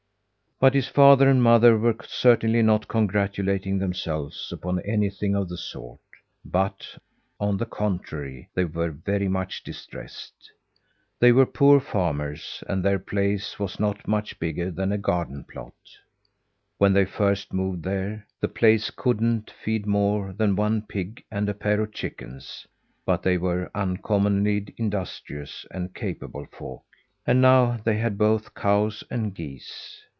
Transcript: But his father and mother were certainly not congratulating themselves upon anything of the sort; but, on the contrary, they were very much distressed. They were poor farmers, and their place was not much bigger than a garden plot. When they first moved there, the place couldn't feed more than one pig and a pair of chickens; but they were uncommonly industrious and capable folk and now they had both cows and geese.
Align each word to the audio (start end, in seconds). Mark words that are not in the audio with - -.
But 0.59 0.75
his 0.75 0.87
father 0.87 1.27
and 1.27 1.41
mother 1.41 1.75
were 1.75 1.95
certainly 2.05 2.61
not 2.61 2.87
congratulating 2.87 3.79
themselves 3.79 4.51
upon 4.53 4.79
anything 4.81 5.35
of 5.35 5.49
the 5.49 5.57
sort; 5.57 5.99
but, 6.45 6.99
on 7.39 7.57
the 7.57 7.65
contrary, 7.65 8.47
they 8.53 8.65
were 8.65 8.91
very 8.91 9.27
much 9.27 9.63
distressed. 9.63 10.51
They 11.19 11.31
were 11.31 11.47
poor 11.47 11.79
farmers, 11.79 12.63
and 12.67 12.85
their 12.85 12.99
place 12.99 13.57
was 13.57 13.79
not 13.79 14.07
much 14.07 14.37
bigger 14.39 14.69
than 14.69 14.91
a 14.91 14.99
garden 14.99 15.45
plot. 15.51 15.73
When 16.77 16.93
they 16.93 17.05
first 17.05 17.51
moved 17.53 17.81
there, 17.81 18.27
the 18.39 18.47
place 18.47 18.91
couldn't 18.91 19.49
feed 19.49 19.87
more 19.87 20.31
than 20.31 20.55
one 20.55 20.83
pig 20.83 21.23
and 21.31 21.49
a 21.49 21.55
pair 21.55 21.81
of 21.81 21.91
chickens; 21.91 22.67
but 23.03 23.23
they 23.23 23.39
were 23.39 23.71
uncommonly 23.73 24.67
industrious 24.77 25.65
and 25.71 25.95
capable 25.95 26.45
folk 26.51 26.85
and 27.25 27.41
now 27.41 27.77
they 27.83 27.97
had 27.97 28.15
both 28.19 28.53
cows 28.53 29.03
and 29.09 29.33
geese. 29.33 30.03